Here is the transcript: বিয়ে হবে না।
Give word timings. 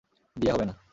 বিয়ে 0.35 0.53
হবে 0.53 0.65
না। 0.65 0.81